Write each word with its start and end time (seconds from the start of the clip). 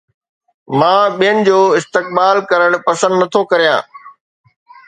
مان 0.79 1.03
ٻين 1.17 1.37
جو 1.47 1.59
استقبال 1.79 2.37
ڪرڻ 2.49 2.71
پسند 2.87 3.13
نٿو 3.21 3.41
ڪريان 3.51 3.81